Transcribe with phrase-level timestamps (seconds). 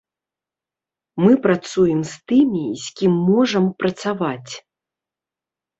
[1.23, 4.51] Мы працуем з тымі, з кім можам працаваць.